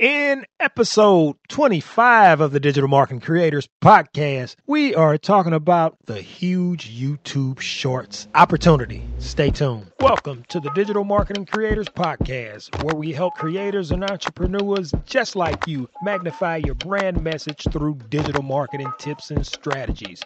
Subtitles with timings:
[0.00, 6.90] In episode 25 of the Digital Marketing Creators Podcast, we are talking about the huge
[6.90, 9.04] YouTube Shorts opportunity.
[9.18, 9.92] Stay tuned.
[10.00, 15.66] Welcome to the Digital Marketing Creators Podcast, where we help creators and entrepreneurs just like
[15.66, 20.22] you magnify your brand message through digital marketing tips and strategies.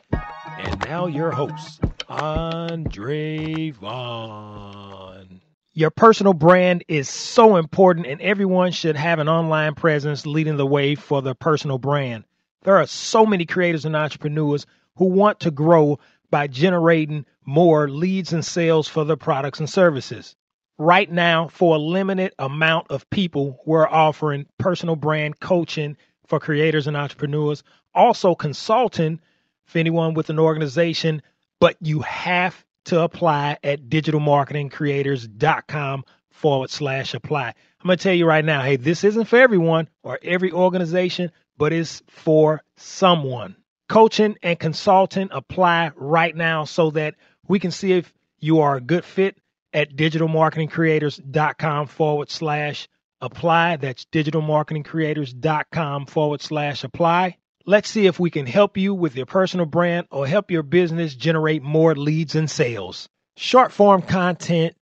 [0.57, 5.34] And now, your host, Andre Vaughn.
[5.77, 10.65] Your personal brand is so important, and everyone should have an online presence leading the
[10.65, 12.23] way for their personal brand.
[12.63, 15.99] There are so many creators and entrepreneurs who want to grow
[16.31, 20.37] by generating more leads and sales for their products and services.
[20.79, 25.97] Right now, for a limited amount of people, we're offering personal brand coaching
[26.29, 27.65] for creators and entrepreneurs,
[27.97, 29.21] also consulting
[29.65, 31.21] for anyone with an organization,
[31.59, 37.55] but you have to apply at digitalmarketingcreators.com forward slash apply.
[37.81, 41.31] I'm going to tell you right now hey, this isn't for everyone or every organization,
[41.57, 43.57] but it's for someone.
[43.89, 47.15] Coaching and consulting apply right now so that
[47.47, 49.37] we can see if you are a good fit
[49.73, 52.89] at digitalmarketingcreators.com forward slash
[53.21, 53.77] apply.
[53.77, 57.37] That's digitalmarketingcreators.com forward slash apply.
[57.67, 61.15] Let's see if we can help you with your personal brand or help your business
[61.15, 63.09] generate more leads and sales.
[63.39, 64.77] Short form content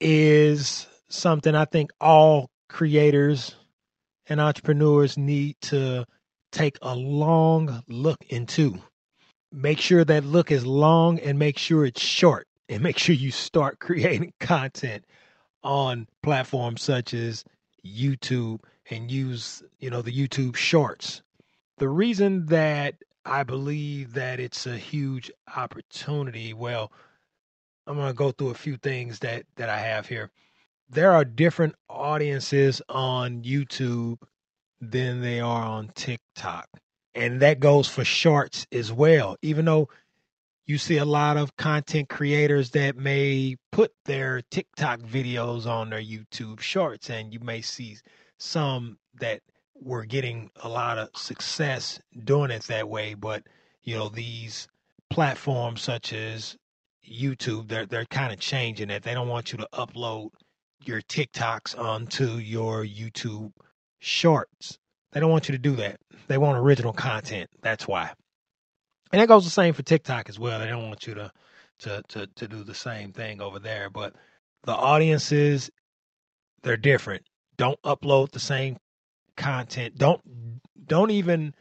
[0.00, 3.54] is something I think all creators
[4.26, 6.06] and entrepreneurs need to
[6.50, 8.80] take a long look into.
[9.52, 13.30] Make sure that look is long and make sure it's short and make sure you
[13.30, 15.04] start creating content
[15.62, 17.44] on platforms such as
[17.86, 18.58] YouTube
[18.90, 21.22] and use, you know, the YouTube shorts
[21.78, 26.92] the reason that I believe that it's a huge opportunity, well,
[27.86, 30.30] I'm going to go through a few things that that I have here.
[30.88, 34.18] There are different audiences on YouTube
[34.80, 36.68] than they are on TikTok.
[37.14, 39.36] And that goes for shorts as well.
[39.42, 39.88] Even though
[40.66, 46.02] you see a lot of content creators that may put their TikTok videos on their
[46.02, 47.96] YouTube shorts and you may see
[48.38, 49.40] some that
[49.74, 53.14] were getting a lot of success doing it that way.
[53.14, 53.44] But
[53.82, 54.68] you know, these
[55.10, 56.56] platforms such as
[57.08, 59.02] YouTube, they're they're kind of changing it.
[59.02, 60.30] They don't want you to upload
[60.84, 63.52] your TikToks onto your YouTube
[64.00, 64.78] shorts.
[65.12, 66.00] They don't want you to do that.
[66.28, 67.48] They want original content.
[67.62, 68.12] That's why.
[69.12, 70.58] And that goes the same for TikTok as well.
[70.58, 71.30] They don't want you to
[71.80, 73.90] to to to do the same thing over there.
[73.90, 74.14] But
[74.64, 75.70] the audiences,
[76.62, 77.22] they're different.
[77.56, 78.76] Don't upload the same
[79.36, 79.96] content.
[79.96, 80.20] Don't
[80.86, 81.54] don't even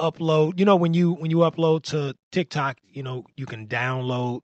[0.00, 0.58] upload.
[0.58, 4.42] You know when you when you upload to TikTok, you know you can download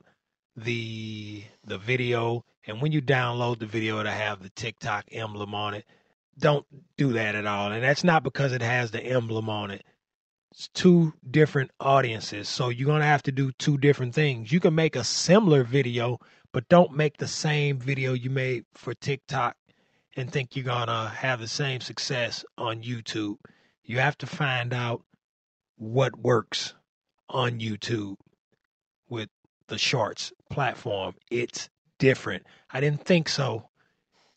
[0.57, 5.75] the the video, and when you download the video to have the TikTok emblem on
[5.75, 5.85] it.
[6.37, 9.85] Don't do that at all, and that's not because it has the emblem on it.
[10.51, 14.51] It's two different audiences, so you're gonna have to do two different things.
[14.51, 16.19] You can make a similar video,
[16.53, 19.57] but don't make the same video you made for TikTok
[20.17, 23.37] and think you're going to have the same success on YouTube.
[23.83, 25.03] You have to find out
[25.77, 26.75] what works
[27.29, 28.17] on YouTube
[29.09, 29.29] with
[29.69, 31.15] the shorts platform.
[31.31, 32.45] It's different.
[32.71, 33.69] I didn't think so,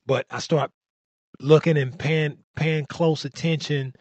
[0.06, 0.72] but I start
[1.40, 3.94] looking and paying paying close attention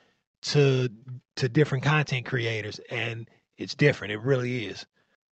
[0.42, 0.88] to
[1.36, 4.12] to different content creators and it's different.
[4.12, 4.86] It really is.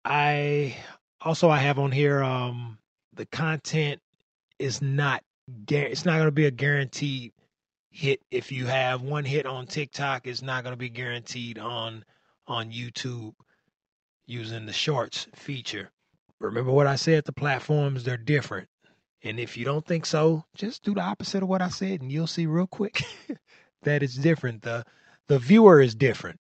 [0.05, 0.77] I
[1.21, 2.79] also I have on here um
[3.15, 4.01] the content
[4.59, 5.23] is not
[5.69, 7.33] it's not going to be a guaranteed
[7.91, 8.21] hit.
[8.31, 12.05] If you have one hit on TikTok it's not going to be guaranteed on
[12.47, 13.35] on YouTube
[14.27, 15.91] using the shorts feature.
[16.41, 18.69] Remember what I said the platforms they're different.
[19.23, 22.11] And if you don't think so just do the opposite of what I said and
[22.11, 23.03] you'll see real quick
[23.83, 24.63] that it's different.
[24.63, 24.85] The
[25.29, 26.39] the viewer is different.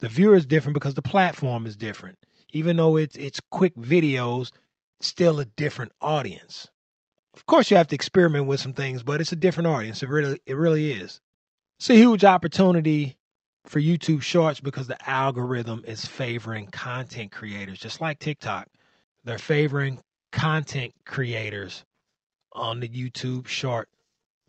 [0.00, 2.18] The viewer is different because the platform is different.
[2.52, 4.52] Even though it's it's quick videos
[5.00, 6.68] still a different audience
[7.34, 10.02] of course you have to experiment with some things, but it's a different audience.
[10.02, 11.20] It really it really is.
[11.78, 13.16] It's a huge opportunity
[13.66, 18.68] for YouTube Shorts because the algorithm is favoring content creators, just like TikTok.
[19.24, 20.00] They're favoring
[20.32, 21.84] content creators
[22.52, 23.88] on the YouTube Short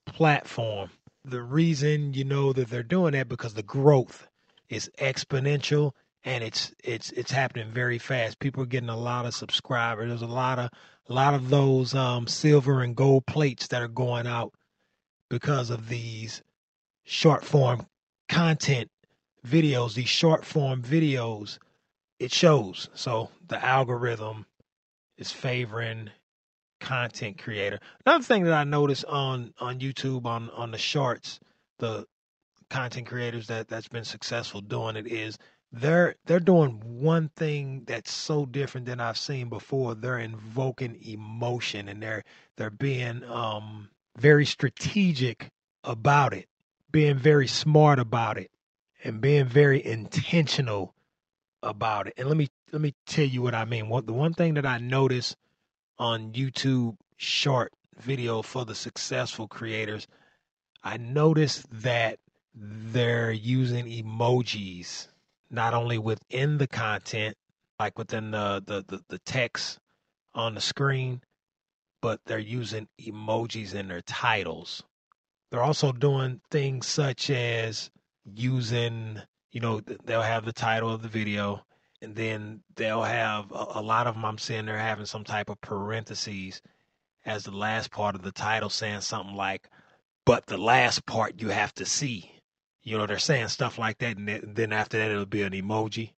[0.06, 0.90] platform.
[1.24, 4.28] The reason you know that they're doing that because the growth
[4.70, 5.94] is exponential
[6.26, 8.40] and it's it's it's happening very fast.
[8.40, 10.10] People are getting a lot of subscribers.
[10.10, 10.72] There's a lot of
[11.08, 14.52] a lot of those um, silver and gold plates that are going out
[15.30, 16.42] because of these
[17.04, 17.86] short form
[18.28, 18.90] content
[19.48, 21.60] videos, these short form videos,
[22.20, 22.90] it shows.
[22.96, 24.48] So the algorithm
[25.20, 26.10] is favoring
[26.80, 27.80] content creator.
[28.06, 31.40] Another thing that I noticed on on YouTube on on the shorts,
[31.78, 32.08] the
[32.72, 35.38] content creators that that's been successful doing it is
[35.72, 39.96] they're they're doing one thing that's so different than I've seen before.
[39.96, 42.24] They're invoking emotion and they're
[42.58, 45.50] they're being um very strategic
[45.84, 46.48] about it,
[46.92, 48.52] being very smart about it,
[49.04, 50.96] and being very intentional
[51.62, 52.14] about it.
[52.18, 53.90] And let me let me tell you what I mean.
[53.90, 55.36] What the one thing that I notice
[55.98, 60.08] on YouTube short video for the successful creators,
[60.84, 62.20] I noticed that
[62.54, 65.08] they're using emojis
[65.50, 67.36] not only within the content,
[67.80, 69.80] like within the, the, the, the text
[70.34, 71.22] on the screen,
[72.02, 74.84] but they're using emojis in their titles.
[75.52, 77.90] They're also doing things such as
[78.26, 79.22] using,
[79.52, 81.66] you know, they'll have the title of the video,
[82.02, 84.26] and then they'll have a, a lot of them.
[84.26, 86.62] I'm seeing they're having some type of parentheses
[87.26, 89.70] as the last part of the title, saying something like,
[90.26, 92.32] but the last part you have to see.
[92.86, 96.14] You know, they're saying stuff like that, and then after that, it'll be an emoji,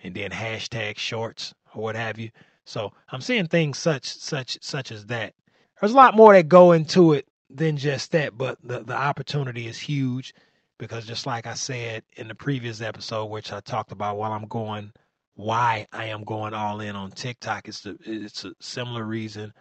[0.00, 2.30] and then hashtag shorts or what have you.
[2.66, 5.32] So I'm seeing things such such such as that.
[5.80, 9.68] There's a lot more that go into it than just that, but the the opportunity
[9.68, 10.34] is huge
[10.78, 14.46] because just like I said in the previous episode, which I talked about while I'm
[14.48, 14.92] going,
[15.34, 19.52] why I am going all in on TikTok, it's the it's a similar reason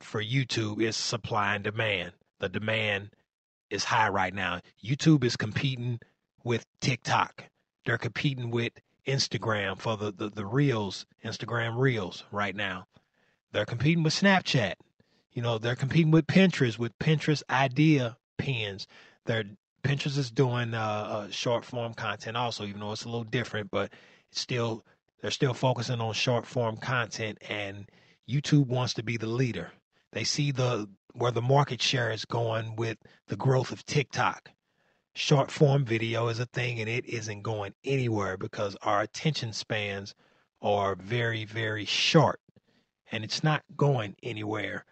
[0.00, 2.12] for YouTube is supply and demand.
[2.40, 3.10] The demand
[3.70, 4.60] is high right now.
[4.82, 6.00] YouTube is competing
[6.44, 7.44] with TikTok.
[7.84, 8.72] They're competing with
[9.06, 12.86] Instagram for the, the, the reels, Instagram reels right now.
[13.52, 14.74] They're competing with Snapchat.
[15.32, 18.86] You know, they're competing with Pinterest with Pinterest idea pins.
[19.24, 19.44] They're
[19.82, 23.70] Pinterest is doing uh, uh, short form content also, even though it's a little different,
[23.70, 23.92] but
[24.30, 24.84] still
[25.20, 27.88] they're still focusing on short form content and
[28.28, 29.70] YouTube wants to be the leader.
[30.12, 30.88] They see the
[31.18, 34.50] where the market share is going with the growth of TikTok.
[35.14, 40.14] Short form video is a thing and it isn't going anywhere because our attention spans
[40.62, 42.40] are very, very short
[43.10, 44.84] and it's not going anywhere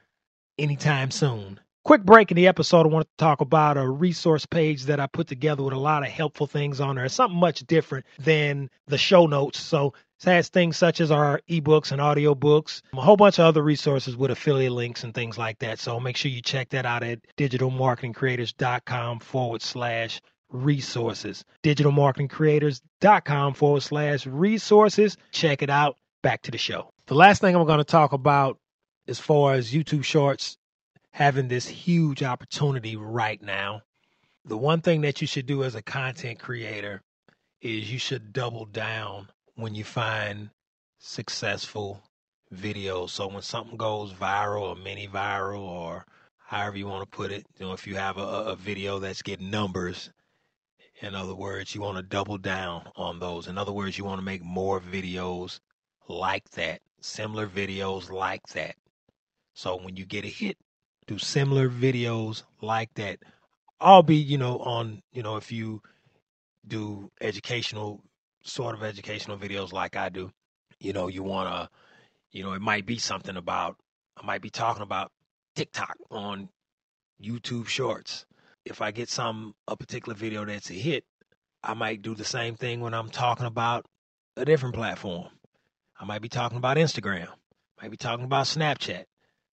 [0.59, 1.61] anytime soon.
[1.85, 2.85] Quick break in the episode.
[2.85, 6.03] I want to talk about a resource page that I put together with a lot
[6.03, 7.05] of helpful things on there.
[7.05, 9.61] It's something much different than the show notes.
[9.61, 9.95] So
[10.25, 14.31] has things such as our ebooks and audiobooks, a whole bunch of other resources with
[14.31, 15.79] affiliate links and things like that.
[15.79, 20.21] So make sure you check that out at digitalmarketingcreators.com forward slash
[20.51, 21.45] resources.
[21.63, 25.17] Digitalmarketingcreators.com forward slash resources.
[25.33, 25.97] Check it out.
[26.23, 26.93] Back to the show.
[27.07, 28.59] The last thing I'm going to talk about
[29.07, 30.57] as far as YouTube Shorts
[31.11, 33.83] having this huge opportunity right now.
[34.45, 37.03] The one thing that you should do as a content creator
[37.61, 40.51] is you should double down when you find
[40.99, 42.03] successful
[42.55, 43.11] videos.
[43.11, 46.07] So when something goes viral or mini viral or
[46.39, 49.23] however you want to put it, you know, if you have a, a video that's
[49.23, 50.11] getting numbers,
[51.03, 53.49] in other words, you want to double down on those.
[53.49, 55.61] In other words, you want to make more videos
[56.09, 58.77] like that, similar videos like that.
[59.55, 60.57] So when you get a hit,
[61.07, 63.19] do similar videos like that.
[63.81, 65.83] I'll be, you know, on, you know, if you
[66.67, 68.03] do educational,
[68.47, 70.31] sort of educational videos like I do,
[70.81, 71.69] you know, you want to,
[72.33, 73.77] you know, it might be something about,
[74.17, 75.13] I might be talking about
[75.55, 76.49] TikTok on
[77.23, 78.27] YouTube Shorts.
[78.65, 81.05] If I get some, a particular video that's a hit,
[81.63, 83.87] I might do the same thing when I'm talking about
[84.37, 85.29] a different platform.
[85.99, 87.29] I might be talking about Instagram,
[87.81, 89.05] might be talking about Snapchat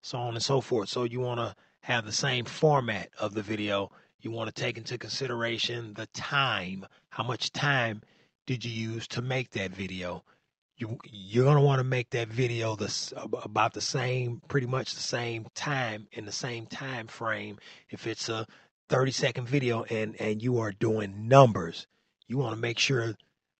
[0.02, 0.88] so on and so forth.
[0.88, 3.90] So you want to have the same format of the video.
[4.20, 6.86] You want to take into consideration the time.
[7.10, 8.02] How much time
[8.46, 10.24] did you use to make that video?
[10.76, 15.00] You you're gonna want to make that video this about the same, pretty much the
[15.00, 17.58] same time in the same time frame.
[17.90, 18.46] If it's a
[18.88, 21.86] 30 second video and and you are doing numbers,
[22.26, 23.14] you want to make sure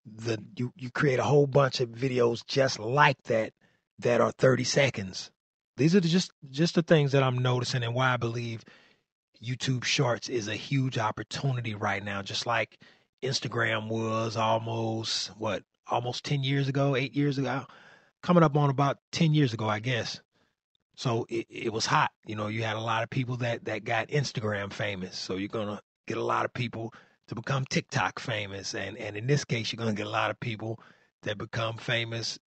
[0.07, 3.53] that you you create a whole bunch of videos just like that
[4.01, 5.31] that are 30 seconds
[5.77, 8.65] these are just just the things that I'm noticing and why I believe
[9.43, 12.23] YouTube Shorts is a huge opportunity right now.
[12.23, 12.79] Just like
[13.23, 17.65] Instagram was almost what almost 10 years ago, eight years ago,
[18.23, 20.21] coming up on about 10 years ago, I guess.
[20.97, 22.11] So it, it was hot.
[22.27, 25.17] You know, you had a lot of people that that got Instagram famous.
[25.17, 26.93] So you're gonna get a lot of people
[27.29, 30.39] to become TikTok famous, and and in this case, you're gonna get a lot of
[30.39, 30.79] people
[31.23, 32.39] that become famous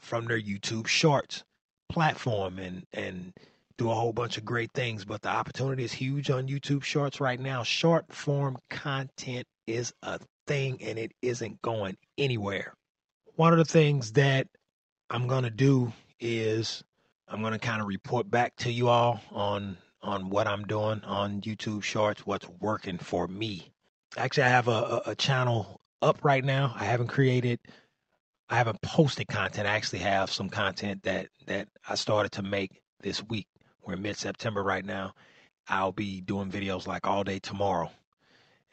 [0.00, 1.42] from their YouTube Shorts
[1.88, 3.32] platform and and
[3.78, 5.04] do a whole bunch of great things.
[5.04, 7.62] But the opportunity is huge on YouTube Shorts right now.
[7.62, 12.74] Short form content is a thing and it isn't going anywhere.
[13.36, 14.48] One of the things that
[15.10, 16.82] I'm going to do is
[17.28, 21.02] I'm going to kind of report back to you all on on what I'm doing
[21.04, 23.72] on YouTube Shorts, what's working for me.
[24.16, 26.72] actually, I have a, a, channel up right now.
[26.76, 27.58] I haven't created,
[28.48, 29.66] I haven't posted content.
[29.66, 33.48] I actually have some content that that I started to make this week.
[33.84, 35.14] We're mid September right now.
[35.68, 37.90] I'll be doing videos like all day tomorrow,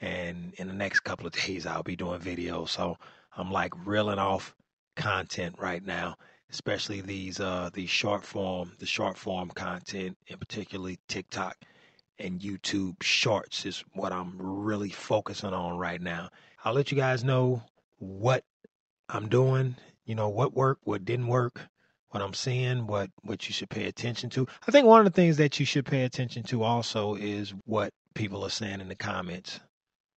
[0.04, 2.70] and in the next couple of days, I'll be doing videos.
[2.70, 2.98] So
[3.36, 4.56] I'm like reeling off
[4.96, 6.16] content right now
[6.52, 11.58] especially these uh these short form the short form content and particularly TikTok
[12.20, 16.30] and YouTube shorts is what I'm really focusing on right now.
[16.64, 17.64] I'll let you guys know
[17.98, 18.44] what
[19.10, 21.60] I'm doing, you know, what worked, what didn't work,
[22.10, 24.48] what I'm seeing, what what you should pay attention to.
[24.68, 27.94] I think one of the things that you should pay attention to also is what
[28.14, 29.60] people are saying in the comments.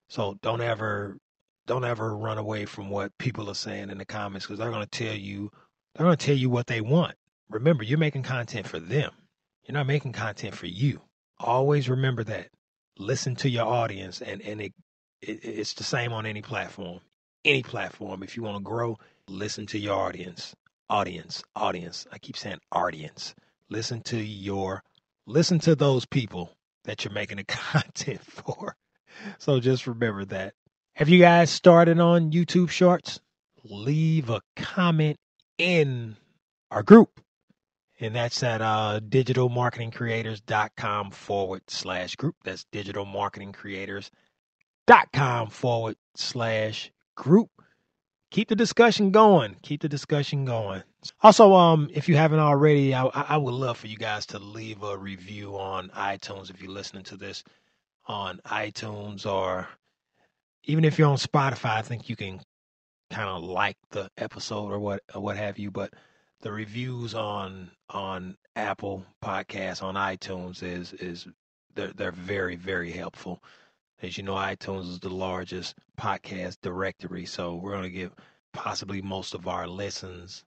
[0.09, 1.19] So don't ever
[1.67, 4.87] don't ever run away from what people are saying in the comments because they're going
[4.87, 5.51] to tell you
[5.95, 7.15] they're going to tell you what they want.
[7.49, 9.13] Remember, you're making content for them.
[9.65, 11.01] You're not making content for you.
[11.39, 12.49] Always remember that.
[12.99, 14.73] Listen to your audience, and and it,
[15.21, 17.01] it it's the same on any platform.
[17.45, 18.23] Any platform.
[18.23, 18.99] If you want to grow,
[19.29, 20.55] listen to your audience.
[20.89, 22.07] Audience, audience.
[22.13, 23.35] I keep saying audience.
[23.69, 24.83] Listen to your,
[25.27, 26.53] listen to those people
[26.85, 28.77] that you're making the content for.
[29.39, 30.53] So just remember that.
[30.95, 33.21] Have you guys started on YouTube Shorts?
[33.65, 35.17] Leave a comment
[35.59, 36.17] in
[36.71, 37.21] our group.
[37.99, 42.37] And that's at uh, digitalmarketingcreators.com forward slash group.
[42.45, 47.49] That's digitalmarketingcreators.com forward slash group.
[48.31, 49.57] Keep the discussion going.
[49.63, 50.83] Keep the discussion going.
[51.23, 54.83] Also, um, if you haven't already, I, I would love for you guys to leave
[54.83, 57.45] a review on iTunes if you're listening to this
[58.07, 59.69] on iTunes or
[60.65, 61.77] even if you're on Spotify.
[61.77, 62.41] I think you can
[63.11, 65.93] kind of like the episode or what or what have you, but
[66.41, 71.27] the reviews on on Apple Podcasts on iTunes is is
[71.75, 73.43] they're they're very very helpful.
[74.03, 78.13] As you know, iTunes is the largest podcast directory, so we're going to give
[78.53, 80.45] possibly most of our listens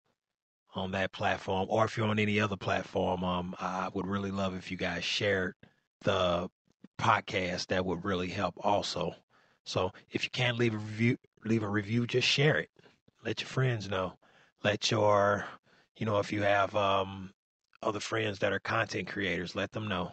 [0.76, 1.68] on that platform.
[1.70, 5.04] Or if you're on any other platform, um, I would really love if you guys
[5.04, 5.56] shared
[6.02, 6.50] the
[7.00, 7.68] podcast.
[7.68, 9.14] That would really help also.
[9.64, 12.70] So if you can't leave a review, leave a review, just share it.
[13.24, 14.14] Let your friends know.
[14.64, 15.46] Let your,
[15.98, 17.32] you know, if you have um,
[17.82, 20.12] other friends that are content creators, let them know.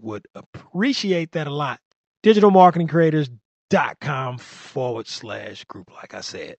[0.00, 1.80] Would appreciate that a lot.
[2.24, 6.56] Digitalmarketingcreators.com forward slash group, like I said,